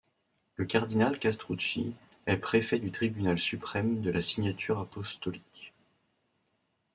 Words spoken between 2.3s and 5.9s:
préfet du tribunal suprême de la Signature apostolique.